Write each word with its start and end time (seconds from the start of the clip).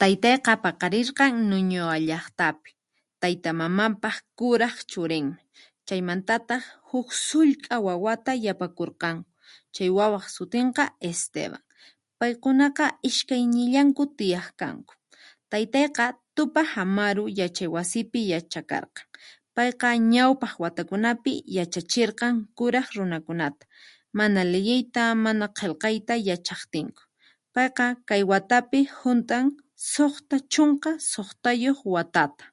Taytayqa 0.00 0.52
paqarirqan 0.64 1.34
Nuñoa 1.50 1.96
llaqtapi, 2.08 2.70
taytamamanpaq 3.20 4.16
kuraq 4.38 4.76
churinmi, 4.90 5.42
chaymantataq 5.86 6.62
huk 6.90 7.08
sullk'a 7.26 7.76
wawata 7.86 8.32
yapakurqanku 8.46 9.30
chay 9.74 9.90
wawaq 9.98 10.24
sutinqa 10.34 10.84
Esteban. 11.10 11.64
Paykunaqa 12.18 12.86
iskaynillanku 13.08 14.02
tiyaq 14.18 14.46
kanku, 14.60 14.92
taytayqa 15.52 16.04
Tupac 16.36 16.70
Amaru 16.82 17.24
yachaywasipi 17.40 18.20
yachaqarqan, 18.32 19.06
payqa 19.56 19.88
ñawpaq 20.12 20.52
watakunapi 20.62 21.32
yachachirqan 21.56 22.34
kuraq 22.58 22.86
runakunata, 22.98 23.64
mana 24.18 24.40
liyiyta 24.52 25.02
mana 25.24 25.46
qillqayta 25.58 26.14
yachaqtinku. 26.28 27.00
Payqa 27.54 27.86
kay 28.08 28.22
watapi 28.32 28.80
hunt'an 29.00 29.44
suqta 29.92 30.36
chunka 30.52 30.90
suqtayuq 31.12 31.78
watata. 31.94 32.44